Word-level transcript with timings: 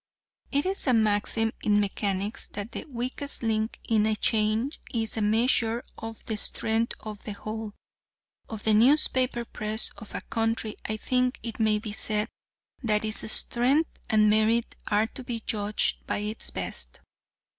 It 0.51 0.65
is 0.65 0.87
a 0.87 0.93
maxim 0.95 1.51
in 1.61 1.79
mechanics 1.79 2.47
that 2.53 2.71
the 2.71 2.85
weakest 2.85 3.43
link 3.43 3.79
in 3.87 4.07
a 4.07 4.15
chain 4.15 4.71
is 4.91 5.15
a 5.15 5.21
measure 5.21 5.83
of 5.95 6.25
the 6.25 6.37
strength 6.37 6.95
of 7.01 7.21
the 7.23 7.33
whole. 7.33 7.75
Of 8.49 8.63
the 8.63 8.73
newspaper 8.73 9.45
Press 9.45 9.91
of 9.97 10.15
a 10.15 10.21
country 10.21 10.75
I 10.85 10.97
think 10.97 11.39
it 11.43 11.59
may 11.59 11.77
be 11.77 11.91
said 11.91 12.29
that 12.81 13.05
its 13.05 13.31
strength 13.31 13.91
and 14.09 14.27
merit 14.27 14.73
are 14.87 15.05
to 15.05 15.23
be 15.23 15.39
judged 15.45 16.03
by 16.07 16.17
its 16.17 16.49
best. 16.49 17.01